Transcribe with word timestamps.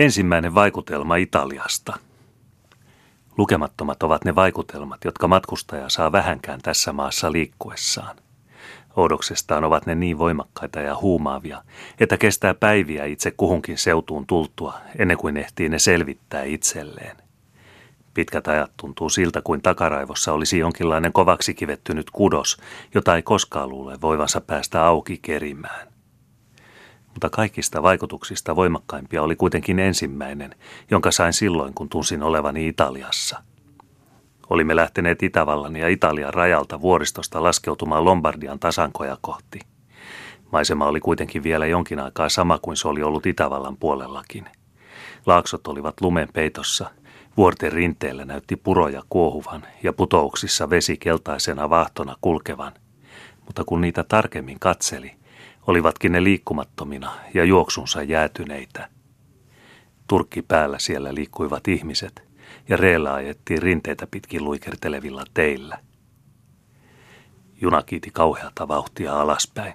Ensimmäinen 0.00 0.54
vaikutelma 0.54 1.16
Italiasta. 1.16 1.98
Lukemattomat 3.38 4.02
ovat 4.02 4.24
ne 4.24 4.34
vaikutelmat, 4.34 5.04
jotka 5.04 5.28
matkustaja 5.28 5.88
saa 5.88 6.12
vähänkään 6.12 6.60
tässä 6.62 6.92
maassa 6.92 7.32
liikkuessaan. 7.32 8.16
Oudoksestaan 8.96 9.64
ovat 9.64 9.86
ne 9.86 9.94
niin 9.94 10.18
voimakkaita 10.18 10.80
ja 10.80 10.96
huumaavia, 10.96 11.62
että 12.00 12.16
kestää 12.16 12.54
päiviä 12.54 13.04
itse 13.04 13.30
kuhunkin 13.30 13.78
seutuun 13.78 14.26
tultua, 14.26 14.74
ennen 14.98 15.16
kuin 15.16 15.36
ehtii 15.36 15.68
ne 15.68 15.78
selvittää 15.78 16.42
itselleen. 16.42 17.16
Pitkät 18.14 18.48
ajat 18.48 18.70
tuntuu 18.76 19.08
siltä, 19.08 19.42
kuin 19.42 19.62
takaraivossa 19.62 20.32
olisi 20.32 20.58
jonkinlainen 20.58 21.12
kovaksi 21.12 21.54
kivettynyt 21.54 22.10
kudos, 22.10 22.56
jota 22.94 23.16
ei 23.16 23.22
koskaan 23.22 23.68
luule 23.68 24.00
voivansa 24.00 24.40
päästä 24.40 24.84
auki 24.84 25.18
kerimään 25.22 25.89
mutta 27.14 27.30
kaikista 27.30 27.82
vaikutuksista 27.82 28.56
voimakkaimpia 28.56 29.22
oli 29.22 29.36
kuitenkin 29.36 29.78
ensimmäinen, 29.78 30.54
jonka 30.90 31.10
sain 31.10 31.32
silloin, 31.32 31.74
kun 31.74 31.88
tunsin 31.88 32.22
olevani 32.22 32.68
Italiassa. 32.68 33.42
Olimme 34.50 34.76
lähteneet 34.76 35.22
Itävallan 35.22 35.76
ja 35.76 35.88
Italian 35.88 36.34
rajalta 36.34 36.80
vuoristosta 36.80 37.42
laskeutumaan 37.42 38.04
Lombardian 38.04 38.58
tasankoja 38.58 39.18
kohti. 39.20 39.60
Maisema 40.52 40.86
oli 40.86 41.00
kuitenkin 41.00 41.42
vielä 41.42 41.66
jonkin 41.66 42.00
aikaa 42.00 42.28
sama 42.28 42.58
kuin 42.58 42.76
se 42.76 42.88
oli 42.88 43.02
ollut 43.02 43.26
Itävallan 43.26 43.76
puolellakin. 43.76 44.44
Laaksot 45.26 45.66
olivat 45.66 46.00
lumen 46.00 46.28
peitossa, 46.32 46.90
vuorten 47.36 47.72
rinteellä 47.72 48.24
näytti 48.24 48.56
puroja 48.56 49.02
kuohuvan 49.08 49.66
ja 49.82 49.92
putouksissa 49.92 50.70
vesi 50.70 50.96
keltaisena 50.96 51.70
vahtona 51.70 52.16
kulkevan. 52.20 52.72
Mutta 53.46 53.64
kun 53.64 53.80
niitä 53.80 54.04
tarkemmin 54.04 54.60
katseli, 54.60 55.19
olivatkin 55.66 56.12
ne 56.12 56.24
liikkumattomina 56.24 57.12
ja 57.34 57.44
juoksunsa 57.44 58.02
jäätyneitä. 58.02 58.88
Turkki 60.06 60.42
päällä 60.42 60.78
siellä 60.78 61.14
liikkuivat 61.14 61.68
ihmiset 61.68 62.22
ja 62.68 62.76
reellä 62.76 63.14
ajettiin 63.14 63.62
rinteitä 63.62 64.06
pitkin 64.10 64.44
luikertelevilla 64.44 65.24
teillä. 65.34 65.78
Juna 67.60 67.82
kiiti 67.82 68.10
kauheata 68.10 68.68
vauhtia 68.68 69.20
alaspäin. 69.20 69.74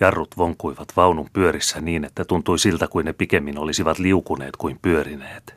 Jarrut 0.00 0.36
vonkuivat 0.38 0.88
vaunun 0.96 1.28
pyörissä 1.32 1.80
niin, 1.80 2.04
että 2.04 2.24
tuntui 2.24 2.58
siltä 2.58 2.88
kuin 2.88 3.04
ne 3.04 3.12
pikemmin 3.12 3.58
olisivat 3.58 3.98
liukuneet 3.98 4.56
kuin 4.56 4.78
pyörineet. 4.82 5.54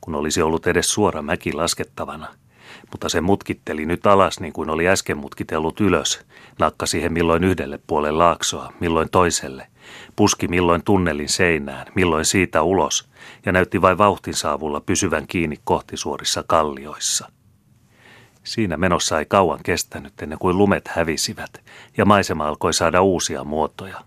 Kun 0.00 0.14
olisi 0.14 0.42
ollut 0.42 0.66
edes 0.66 0.92
suora 0.92 1.22
mäki 1.22 1.52
laskettavana– 1.52 2.34
mutta 2.90 3.08
se 3.08 3.20
mutkitteli 3.20 3.86
nyt 3.86 4.06
alas 4.06 4.40
niin 4.40 4.52
kuin 4.52 4.70
oli 4.70 4.88
äsken 4.88 5.18
mutkitellut 5.18 5.80
ylös, 5.80 6.26
nakkasi 6.58 6.90
siihen 6.90 7.12
milloin 7.12 7.44
yhdelle 7.44 7.80
puolelle 7.86 8.18
laaksoa, 8.18 8.72
milloin 8.80 9.10
toiselle, 9.10 9.66
puski 10.16 10.48
milloin 10.48 10.82
tunnelin 10.84 11.28
seinään, 11.28 11.86
milloin 11.94 12.24
siitä 12.24 12.62
ulos, 12.62 13.08
ja 13.46 13.52
näytti 13.52 13.82
vain 13.82 13.98
vauhtin 13.98 14.34
saavulla 14.34 14.80
pysyvän 14.80 15.26
kiinni 15.26 15.56
kohtisuorissa 15.64 16.44
kallioissa. 16.46 17.30
Siinä 18.44 18.76
menossa 18.76 19.18
ei 19.18 19.26
kauan 19.26 19.60
kestänyt 19.62 20.22
ennen 20.22 20.38
kuin 20.38 20.58
lumet 20.58 20.88
hävisivät, 20.88 21.62
ja 21.96 22.04
maisema 22.04 22.48
alkoi 22.48 22.74
saada 22.74 23.02
uusia 23.02 23.44
muotoja. 23.44 24.00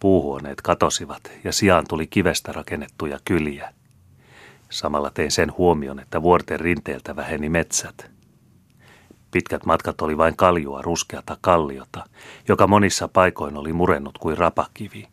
Puuhuoneet 0.00 0.62
katosivat, 0.62 1.32
ja 1.44 1.52
sijaan 1.52 1.84
tuli 1.88 2.06
kivestä 2.06 2.52
rakennettuja 2.52 3.18
kyliä. 3.24 3.72
Samalla 4.70 5.10
tein 5.10 5.30
sen 5.30 5.52
huomion, 5.58 6.00
että 6.00 6.22
vuorten 6.22 6.60
rinteeltä 6.60 7.16
väheni 7.16 7.48
metsät. 7.48 8.10
Pitkät 9.30 9.66
matkat 9.66 10.00
oli 10.00 10.18
vain 10.18 10.36
kaljua 10.36 10.82
ruskeata 10.82 11.36
kalliota, 11.40 12.04
joka 12.48 12.66
monissa 12.66 13.08
paikoin 13.08 13.56
oli 13.56 13.72
murennut 13.72 14.18
kuin 14.18 14.38
rapakivi. 14.38 15.08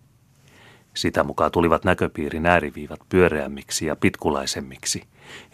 Sitä 0.93 1.23
mukaan 1.23 1.51
tulivat 1.51 1.83
näköpiirin 1.83 2.45
ääriviivat 2.45 2.99
pyöreämmiksi 3.09 3.85
ja 3.85 3.95
pitkulaisemmiksi, 3.95 5.03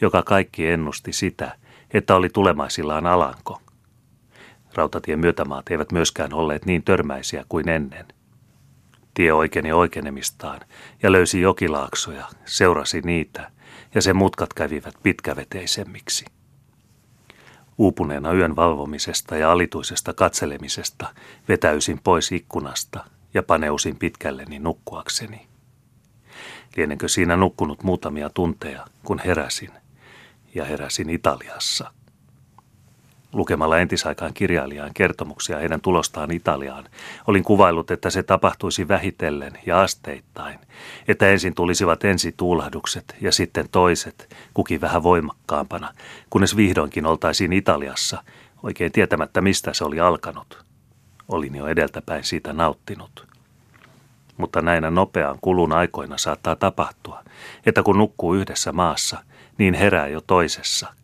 joka 0.02 0.24
kaikki 0.24 0.68
ennusti 0.68 1.14
sitä, 1.14 1.56
että 1.94 2.16
oli 2.16 2.30
tulemaisillaan 2.30 3.08
alanko. 3.08 3.62
Rautatien 4.74 5.20
myötämaat 5.20 5.70
eivät 5.70 5.92
myöskään 5.92 6.34
olleet 6.34 6.66
niin 6.66 6.84
törmäisiä 6.84 7.46
kuin 7.50 7.70
ennen. 7.70 8.06
Tie 9.14 9.34
oikeeni 9.34 9.72
oikeenemistaan 9.72 10.60
ja 11.04 11.12
löysi 11.12 11.42
jokilaaksoja, 11.42 12.26
seurasi 12.46 13.02
niitä– 13.02 13.52
ja 13.96 14.02
sen 14.02 14.16
mutkat 14.16 14.54
kävivät 14.54 14.96
pitkäveteisemmiksi. 15.04 16.26
Uupuneena 17.78 18.34
yön 18.34 18.56
valvomisesta 18.56 19.38
ja 19.38 19.52
alituisesta 19.52 20.14
katselemisesta 20.14 21.14
vetäysin 21.48 22.00
pois 22.04 22.32
ikkunasta 22.32 23.06
ja 23.34 23.44
paneusin 23.44 23.96
pitkälleni 23.96 24.60
nukkuakseni. 24.60 25.48
Lienenkö 26.76 27.08
siinä 27.08 27.36
nukkunut 27.36 27.84
muutamia 27.84 28.30
tunteja, 28.30 28.88
kun 29.04 29.20
heräsin, 29.26 29.72
ja 30.56 30.66
heräsin 30.66 31.10
Italiassa– 31.10 31.92
Lukemalla 33.34 33.78
entisaikaan 33.78 34.34
kirjailijan 34.34 34.94
kertomuksia 34.94 35.58
heidän 35.58 35.82
tulostaan 35.82 36.32
Italiaan, 36.32 36.86
olin 37.28 37.44
kuvaillut, 37.44 37.92
että 37.92 38.10
se 38.10 38.24
tapahtuisi 38.24 38.88
vähitellen 38.88 39.54
ja 39.66 39.82
asteittain, 39.82 40.60
että 41.08 41.30
ensin 41.30 41.56
tulisivat 41.56 42.04
ensi 42.04 42.34
tuulahdukset 42.38 43.16
ja 43.22 43.32
sitten 43.32 43.70
toiset, 43.72 44.36
kukin 44.54 44.82
vähän 44.82 45.04
voimakkaampana, 45.04 45.94
kunnes 46.30 46.56
vihdoinkin 46.56 47.06
oltaisiin 47.06 47.54
Italiassa, 47.54 48.24
oikein 48.64 48.92
tietämättä 48.92 49.42
mistä 49.42 49.74
se 49.74 49.84
oli 49.84 50.00
alkanut. 50.00 50.66
Olin 51.28 51.56
jo 51.56 51.68
edeltäpäin 51.68 52.24
siitä 52.24 52.54
nauttinut. 52.54 53.28
Mutta 54.38 54.62
näinä 54.62 54.92
nopean 54.92 55.38
kulun 55.42 55.74
aikoina 55.74 56.18
saattaa 56.18 56.56
tapahtua, 56.56 57.24
että 57.66 57.84
kun 57.84 57.98
nukkuu 57.98 58.36
yhdessä 58.36 58.72
maassa, 58.72 59.24
niin 59.58 59.74
herää 59.74 60.08
jo 60.08 60.22
toisessa– 60.22 60.88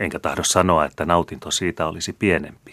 enkä 0.00 0.18
tahdo 0.18 0.44
sanoa, 0.44 0.84
että 0.84 1.04
nautinto 1.06 1.50
siitä 1.50 1.86
olisi 1.86 2.12
pienempi. 2.12 2.72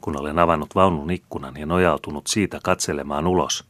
Kun 0.00 0.20
olen 0.20 0.38
avannut 0.38 0.74
vaunun 0.74 1.10
ikkunan 1.10 1.56
ja 1.56 1.66
nojautunut 1.66 2.26
siitä 2.26 2.58
katselemaan 2.62 3.26
ulos, 3.26 3.64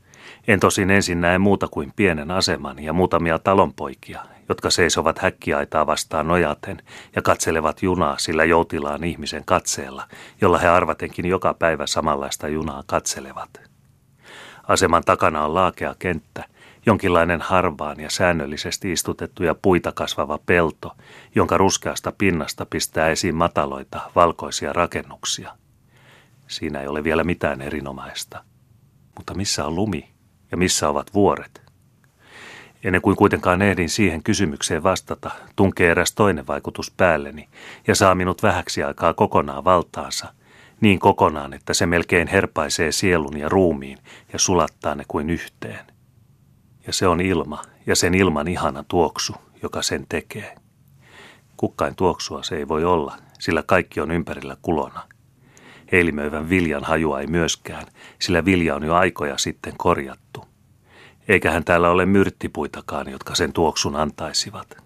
en 0.49 0.61
tosin 0.61 0.91
ensin 0.91 1.21
näe 1.21 1.39
muuta 1.39 1.69
kuin 1.69 1.93
pienen 1.97 2.31
aseman 2.31 2.79
ja 2.79 2.93
muutamia 2.93 3.39
talonpoikia, 3.39 4.21
jotka 4.49 4.71
seisovat 4.71 5.19
häkkiaitaa 5.19 5.87
vastaan 5.87 6.29
nojaten 6.29 6.83
ja 7.17 7.23
katselevat 7.23 7.83
junaa 7.83 8.19
sillä 8.19 8.45
joutilaan 8.45 9.05
ihmisen 9.05 9.43
katseella, 9.45 10.09
jolla 10.41 10.59
he 10.59 10.69
arvatenkin 10.69 11.27
joka 11.27 11.55
päivä 11.55 11.87
samanlaista 11.87 12.49
junaa 12.49 12.83
katselevat. 12.87 13.51
Aseman 14.69 15.03
takana 15.05 15.45
on 15.45 15.55
laakea 15.55 15.95
kenttä, 15.99 16.45
jonkinlainen 16.87 17.41
harvaan 17.41 18.01
ja 18.01 18.11
säännöllisesti 18.11 18.93
istutettuja 18.93 19.55
puita 19.55 19.93
kasvava 19.93 20.39
pelto, 20.47 20.97
jonka 21.35 21.59
ruskeasta 21.59 22.13
pinnasta 22.19 22.67
pistää 22.67 23.09
esiin 23.09 23.35
mataloita, 23.35 24.01
valkoisia 24.15 24.73
rakennuksia. 24.73 25.57
Siinä 26.47 26.81
ei 26.81 26.87
ole 26.87 27.05
vielä 27.05 27.25
mitään 27.25 27.61
erinomaista. 27.61 28.45
Mutta 29.17 29.35
missä 29.35 29.67
on 29.67 29.75
lumi 29.75 30.09
ja 30.51 30.57
missä 30.57 30.89
ovat 30.89 31.15
vuoret? 31.15 31.63
Ennen 32.85 33.03
kuin 33.03 33.17
kuitenkaan 33.17 33.63
ehdin 33.63 33.89
siihen 33.89 34.23
kysymykseen 34.23 34.83
vastata, 34.83 35.31
tunkee 35.57 35.91
eräs 35.91 36.13
toinen 36.13 36.47
vaikutus 36.47 36.91
päälleni 36.91 37.49
ja 37.87 37.95
saa 37.95 38.15
minut 38.15 38.43
vähäksi 38.43 38.83
aikaa 38.83 39.15
kokonaan 39.15 39.65
valtaansa, 39.65 40.35
niin 40.81 40.99
kokonaan, 40.99 41.55
että 41.55 41.75
se 41.75 41.87
melkein 41.87 42.29
herpaisee 42.29 42.93
sielun 42.93 43.39
ja 43.39 43.49
ruumiin 43.49 43.99
ja 44.33 44.39
sulattaa 44.39 44.95
ne 44.95 45.05
kuin 45.09 45.31
yhteen. 45.31 45.94
Ja 46.87 46.93
se 46.93 47.09
on 47.09 47.21
ilma 47.21 47.63
ja 47.87 47.97
sen 47.97 48.15
ilman 48.15 48.49
ihana 48.49 48.85
tuoksu, 48.89 49.35
joka 49.63 49.83
sen 49.83 50.07
tekee. 50.09 50.55
Kukkain 51.57 51.97
tuoksua 51.97 52.43
se 52.43 52.57
ei 52.57 52.69
voi 52.69 52.85
olla, 52.85 53.17
sillä 53.39 53.63
kaikki 53.63 54.01
on 54.01 54.11
ympärillä 54.11 54.57
kulona. 54.63 55.03
Heilimöivän 55.93 56.49
viljan 56.49 56.85
hajua 56.85 57.21
ei 57.21 57.27
myöskään, 57.27 57.87
sillä 58.19 58.45
vilja 58.45 58.75
on 58.75 58.85
jo 58.85 58.95
aikoja 58.95 59.39
sitten 59.39 59.73
korjattu. 59.77 60.45
Eiköhän 61.29 61.65
täällä 61.65 61.91
ole 61.91 62.07
myrttipuitakaan, 62.07 63.11
jotka 63.11 63.35
sen 63.35 63.53
tuoksun 63.53 63.97
antaisivat. 63.97 64.77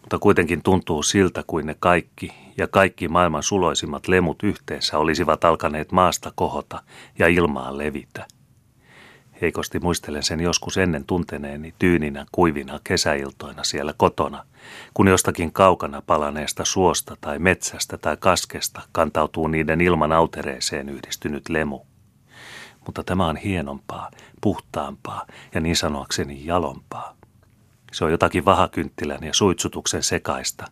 Mutta 0.00 0.18
kuitenkin 0.18 0.62
tuntuu 0.62 1.02
siltä 1.02 1.44
kuin 1.46 1.66
ne 1.66 1.76
kaikki 1.80 2.32
ja 2.56 2.68
kaikki 2.68 3.08
maailman 3.08 3.42
suloisimmat 3.42 4.08
lemut 4.08 4.42
yhteensä 4.42 4.98
olisivat 4.98 5.44
alkaneet 5.44 5.92
maasta 5.92 6.32
kohota 6.34 6.82
ja 7.18 7.28
ilmaan 7.28 7.78
levitä– 7.78 8.26
Heikosti 9.40 9.78
muistelen 9.78 10.22
sen 10.22 10.40
joskus 10.40 10.78
ennen 10.78 11.04
tunteneeni 11.04 11.74
tyyninä 11.78 12.26
kuivina 12.32 12.80
kesäiltoina 12.84 13.64
siellä 13.64 13.94
kotona, 13.96 14.44
kun 14.94 15.08
jostakin 15.08 15.52
kaukana 15.52 16.02
palaneesta 16.02 16.64
suosta 16.64 17.16
tai 17.20 17.38
metsästä 17.38 17.98
tai 17.98 18.16
kaskesta 18.16 18.82
kantautuu 18.92 19.46
niiden 19.46 19.80
ilman 19.80 20.12
autereeseen 20.12 20.88
yhdistynyt 20.88 21.48
lemu. 21.48 21.80
Mutta 22.86 23.04
tämä 23.04 23.26
on 23.26 23.36
hienompaa, 23.36 24.10
puhtaampaa 24.40 25.26
ja 25.54 25.60
niin 25.60 25.76
sanoakseni 25.76 26.46
jalompaa. 26.46 27.16
Se 27.92 28.04
on 28.04 28.10
jotakin 28.10 28.44
vahakynttilän 28.44 29.24
ja 29.24 29.34
suitsutuksen 29.34 30.02
sekaista. 30.02 30.64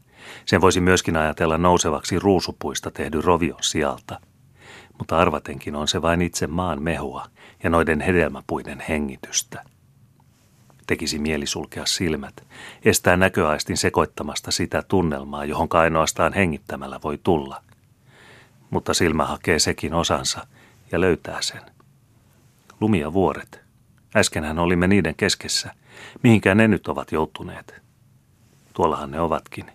Sen 0.47 0.61
voisi 0.61 0.81
myöskin 0.81 1.17
ajatella 1.17 1.59
nousevaksi 1.59 2.19
ruusupuista 2.19 2.91
tehdyn 2.91 3.25
rovion 3.25 3.63
sijalta– 3.63 4.21
mutta 4.99 5.19
arvatenkin 5.19 5.77
on 5.77 5.89
se 5.89 6.03
vain 6.03 6.23
itse 6.23 6.47
maan 6.47 6.83
mehua 6.83 7.27
ja 7.63 7.71
noiden 7.71 8.01
hedelmäpuiden 8.01 8.85
hengitystä. 8.89 9.65
tekisi 10.87 11.19
mieli 11.19 11.47
sulkea 11.47 11.87
silmät, 11.87 12.47
estää 12.85 13.17
näköaistin 13.17 13.77
sekoittamasta 13.77 14.51
sitä 14.51 14.83
tunnelmaa, 14.83 15.45
johon 15.45 15.69
ainoastaan 15.71 16.33
hengittämällä 16.33 17.01
voi 17.05 17.19
tulla. 17.23 17.63
Mutta 18.71 18.95
silmä 18.95 19.25
hakee 19.25 19.59
sekin 19.59 19.95
osansa 19.95 20.47
ja 20.93 21.01
löytää 21.01 21.43
sen. 21.43 21.61
Lumia 22.81 23.13
vuoret. 23.13 23.61
Äskenhän 24.17 24.59
olimme 24.59 24.87
niiden 24.87 25.15
keskessä. 25.15 25.75
Mihinkään 26.23 26.57
ne 26.57 26.69
nyt 26.69 26.89
ovat 26.89 27.13
joutuneet? 27.13 27.75
Tuollahan 28.75 29.11
ne 29.11 29.21
ovatkin. 29.21 29.71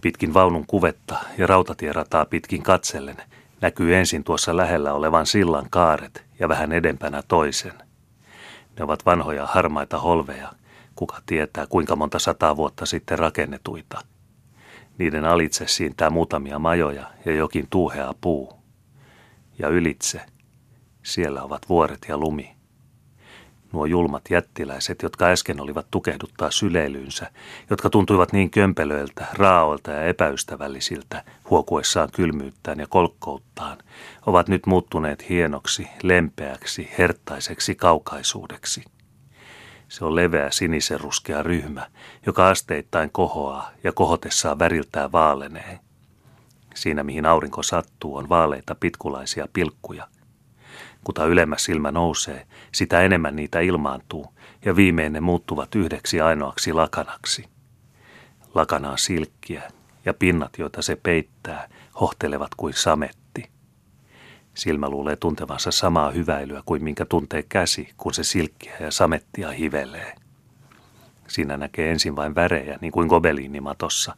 Pitkin 0.00 0.34
vaunun 0.34 0.66
kuvetta 0.66 1.18
ja 1.38 1.46
rautatierataa 1.46 2.24
pitkin 2.24 2.62
katsellen 2.62 3.16
näkyy 3.60 3.96
ensin 3.96 4.24
tuossa 4.24 4.56
lähellä 4.56 4.92
olevan 4.92 5.26
sillan 5.26 5.66
kaaret 5.70 6.24
ja 6.38 6.48
vähän 6.48 6.72
edempänä 6.72 7.22
toisen– 7.28 7.72
ne 8.80 8.84
ovat 8.84 9.06
vanhoja 9.06 9.46
harmaita 9.46 9.98
holveja, 9.98 10.52
kuka 10.94 11.20
tietää 11.26 11.66
kuinka 11.66 11.96
monta 11.96 12.18
sataa 12.18 12.56
vuotta 12.56 12.86
sitten 12.86 13.18
rakennetuita. 13.18 14.00
Niiden 14.98 15.24
alitse 15.24 15.66
siintää 15.66 16.10
muutamia 16.10 16.58
majoja 16.58 17.10
ja 17.24 17.34
jokin 17.34 17.66
tuuhea 17.70 18.14
puu. 18.20 18.52
Ja 19.58 19.68
ylitse, 19.68 20.20
siellä 21.02 21.42
ovat 21.42 21.68
vuoret 21.68 21.98
ja 22.08 22.18
lumi. 22.18 22.56
Nuo 23.72 23.86
julmat 23.86 24.22
jättiläiset, 24.30 25.02
jotka 25.02 25.26
äsken 25.26 25.60
olivat 25.60 25.86
tukehduttaa 25.90 26.50
syleilyynsä, 26.50 27.30
jotka 27.70 27.90
tuntuivat 27.90 28.32
niin 28.32 28.50
kömpelöiltä, 28.50 29.26
raaoilta 29.32 29.90
ja 29.90 30.04
epäystävällisiltä, 30.04 31.24
huokuessaan 31.50 32.08
kylmyyttään 32.12 32.80
ja 32.80 32.86
kolkkouttaan, 32.86 33.78
ovat 34.26 34.48
nyt 34.48 34.66
muuttuneet 34.66 35.28
hienoksi, 35.28 35.88
lempeäksi, 36.02 36.90
herttaiseksi 36.98 37.74
kaukaisuudeksi. 37.74 38.84
Se 39.88 40.04
on 40.04 40.16
leveä 40.16 40.50
sinisen 40.50 41.00
ruskea 41.00 41.42
ryhmä, 41.42 41.86
joka 42.26 42.48
asteittain 42.48 43.10
kohoaa 43.10 43.70
ja 43.84 43.92
kohotessaan 43.92 44.58
väriltään 44.58 45.12
vaalenee. 45.12 45.78
Siinä, 46.74 47.02
mihin 47.02 47.26
aurinko 47.26 47.62
sattuu, 47.62 48.16
on 48.16 48.28
vaaleita 48.28 48.74
pitkulaisia 48.74 49.48
pilkkuja– 49.52 50.06
Kuta 51.04 51.26
ylemmäs 51.26 51.64
silmä 51.64 51.90
nousee, 51.90 52.46
sitä 52.72 53.00
enemmän 53.00 53.36
niitä 53.36 53.60
ilmaantuu, 53.60 54.26
ja 54.64 54.76
viimein 54.76 55.12
ne 55.12 55.20
muuttuvat 55.20 55.74
yhdeksi 55.74 56.20
ainoaksi 56.20 56.72
lakanaksi. 56.72 57.44
Lakana 58.54 58.90
on 58.90 58.98
silkkiä, 58.98 59.62
ja 60.04 60.14
pinnat, 60.14 60.58
joita 60.58 60.82
se 60.82 60.96
peittää, 60.96 61.68
hohtelevat 62.00 62.50
kuin 62.56 62.74
sametti. 62.74 63.50
Silmä 64.54 64.88
luulee 64.88 65.16
tuntevansa 65.16 65.70
samaa 65.70 66.10
hyväilyä 66.10 66.62
kuin 66.66 66.84
minkä 66.84 67.04
tuntee 67.04 67.42
käsi, 67.42 67.88
kun 67.96 68.14
se 68.14 68.24
silkkiä 68.24 68.76
ja 68.80 68.90
samettia 68.90 69.50
hivelee. 69.50 70.14
Siinä 71.28 71.56
näkee 71.56 71.90
ensin 71.90 72.16
vain 72.16 72.34
värejä, 72.34 72.78
niin 72.80 72.92
kuin 72.92 73.08
gobeliinimatossa, 73.08 74.16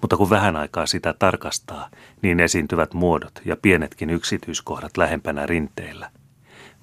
mutta 0.00 0.16
kun 0.16 0.30
vähän 0.30 0.56
aikaa 0.56 0.86
sitä 0.86 1.14
tarkastaa, 1.18 1.90
niin 2.22 2.40
esiintyvät 2.40 2.94
muodot 2.94 3.40
ja 3.44 3.56
pienetkin 3.56 4.10
yksityiskohdat 4.10 4.96
lähempänä 4.96 5.46
rinteillä– 5.46 6.10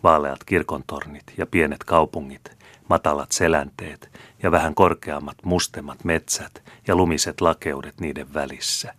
vaaleat 0.04 0.44
kirkontornit 0.44 1.24
ja 1.38 1.46
pienet 1.46 1.84
kaupungit, 1.84 2.58
matalat 2.90 3.32
selänteet 3.32 4.12
ja 4.44 4.52
vähän 4.52 4.76
korkeammat 4.76 5.38
mustemmat 5.44 6.04
metsät 6.04 6.64
ja 6.88 6.96
lumiset 6.96 7.42
lakeudet 7.42 8.00
niiden 8.00 8.34
välissä. 8.34 8.94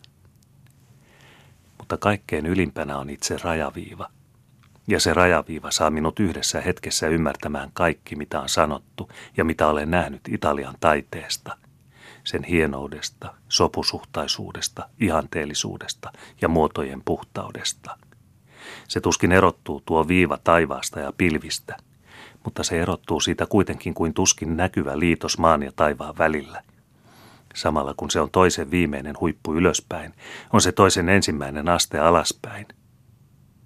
Mutta 1.78 1.96
kaikkein 1.96 2.46
ylimpänä 2.46 2.98
on 2.98 3.10
itse 3.10 3.36
rajaviiva. 3.44 4.10
Ja 4.86 5.00
se 5.00 5.14
rajaviiva 5.14 5.70
saa 5.70 5.90
minut 5.90 6.20
yhdessä 6.20 6.60
hetkessä 6.60 7.08
ymmärtämään 7.08 7.70
kaikki, 7.72 8.16
mitä 8.16 8.40
on 8.40 8.48
sanottu 8.48 9.10
ja 9.36 9.44
mitä 9.44 9.66
olen 9.66 9.90
nähnyt 9.90 10.20
Italian 10.28 10.74
taiteesta, 10.80 11.56
sen 12.24 12.44
hienoudesta, 12.44 13.34
sopusuhtaisuudesta, 13.48 14.88
ihanteellisuudesta 15.00 16.12
ja 16.40 16.48
muotojen 16.48 17.02
puhtaudesta– 17.04 17.96
se 18.88 19.00
tuskin 19.00 19.32
erottuu 19.32 19.82
tuo 19.86 20.08
viiva 20.08 20.38
taivaasta 20.44 21.00
ja 21.00 21.12
pilvistä, 21.16 21.76
mutta 22.44 22.62
se 22.62 22.82
erottuu 22.82 23.20
siitä 23.20 23.46
kuitenkin 23.46 23.94
kuin 23.94 24.14
tuskin 24.14 24.56
näkyvä 24.56 24.98
liitos 24.98 25.38
maan 25.38 25.62
ja 25.62 25.72
taivaan 25.76 26.18
välillä. 26.18 26.62
Samalla 27.54 27.94
kun 27.96 28.10
se 28.10 28.20
on 28.20 28.30
toisen 28.30 28.70
viimeinen 28.70 29.14
huippu 29.20 29.54
ylöspäin, 29.54 30.14
on 30.52 30.60
se 30.60 30.72
toisen 30.72 31.08
ensimmäinen 31.08 31.68
aste 31.68 31.98
alaspäin. 31.98 32.66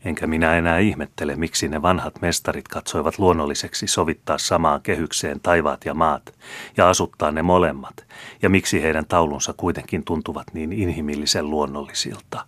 Enkä 0.04 0.26
minä 0.26 0.56
enää 0.56 0.78
ihmettele, 0.78 1.36
miksi 1.36 1.68
ne 1.68 1.82
vanhat 1.82 2.20
mestarit 2.20 2.68
katsoivat 2.68 3.18
luonnolliseksi 3.18 3.86
sovittaa 3.86 4.38
samaan 4.38 4.82
kehykseen 4.82 5.40
taivaat 5.40 5.84
ja 5.84 5.94
maat 5.94 6.34
ja 6.76 6.88
asuttaa 6.88 7.30
ne 7.30 7.42
molemmat, 7.42 8.06
ja 8.42 8.50
miksi 8.50 8.82
heidän 8.82 9.06
taulunsa 9.06 9.54
kuitenkin 9.56 10.04
tuntuvat 10.04 10.46
niin 10.54 10.72
inhimillisen 10.72 11.50
luonnollisilta. 11.50 12.46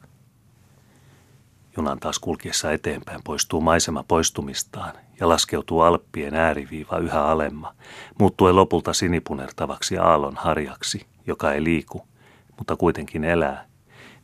Junan 1.77 2.01
taas 2.01 2.19
kulkiessa 2.19 2.73
eteenpäin 2.73 3.21
poistuu 3.25 3.61
maisema 3.61 4.05
poistumistaan 4.09 4.93
ja 5.21 5.29
laskeutuu 5.29 5.81
Alppien 5.81 6.35
ääriviiva 6.35 6.99
yhä 6.99 7.25
alemma, 7.25 7.75
muuttuen 8.19 8.57
lopulta 8.57 8.93
sinipunertavaksi 8.93 9.99
aallon 9.99 10.37
harjaksi, 10.37 11.07
joka 11.27 11.53
ei 11.53 11.65
liiku, 11.65 12.07
mutta 12.57 12.77
kuitenkin 12.77 13.25
elää, 13.25 13.67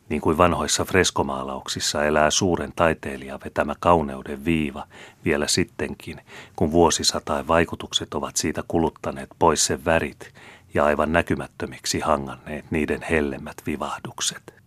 niin 0.09 0.21
kuin 0.21 0.37
vanhoissa 0.37 0.85
freskomaalauksissa 0.85 2.05
elää 2.05 2.31
suuren 2.31 2.73
taiteilijan 2.75 3.39
vetämä 3.45 3.75
kauneuden 3.79 4.45
viiva 4.45 4.87
vielä 5.25 5.47
sittenkin, 5.47 6.21
kun 6.55 6.71
vuosisatain 6.71 7.47
vaikutukset 7.47 8.13
ovat 8.13 8.35
siitä 8.35 8.63
kuluttaneet 8.67 9.29
pois 9.39 9.65
sen 9.65 9.85
värit 9.85 10.33
ja 10.73 10.85
aivan 10.85 11.13
näkymättömiksi 11.13 11.99
hanganneet 11.99 12.65
niiden 12.71 13.01
hellemmät 13.09 13.57
vivahdukset. 13.65 14.62